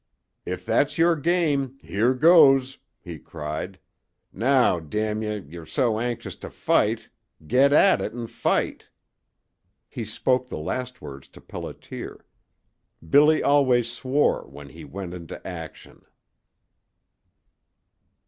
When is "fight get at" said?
6.49-8.01